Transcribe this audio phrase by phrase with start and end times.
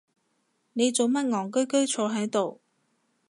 [0.73, 2.59] 你做乜戇居居坐係度？